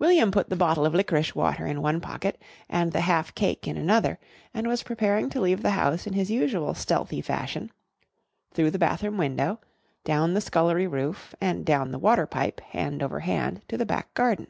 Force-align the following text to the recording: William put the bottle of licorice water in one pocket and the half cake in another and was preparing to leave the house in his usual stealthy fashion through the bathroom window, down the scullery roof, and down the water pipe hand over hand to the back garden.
William 0.00 0.32
put 0.32 0.48
the 0.50 0.56
bottle 0.56 0.84
of 0.84 0.94
licorice 0.96 1.32
water 1.36 1.64
in 1.64 1.80
one 1.80 2.00
pocket 2.00 2.42
and 2.68 2.90
the 2.90 3.02
half 3.02 3.32
cake 3.36 3.68
in 3.68 3.76
another 3.76 4.18
and 4.52 4.66
was 4.66 4.82
preparing 4.82 5.30
to 5.30 5.40
leave 5.40 5.62
the 5.62 5.70
house 5.78 6.08
in 6.08 6.12
his 6.14 6.28
usual 6.28 6.74
stealthy 6.74 7.20
fashion 7.20 7.70
through 8.52 8.72
the 8.72 8.80
bathroom 8.80 9.16
window, 9.16 9.60
down 10.02 10.34
the 10.34 10.40
scullery 10.40 10.88
roof, 10.88 11.36
and 11.40 11.64
down 11.64 11.92
the 11.92 12.00
water 12.00 12.26
pipe 12.26 12.58
hand 12.62 13.00
over 13.00 13.20
hand 13.20 13.62
to 13.68 13.78
the 13.78 13.86
back 13.86 14.12
garden. 14.14 14.48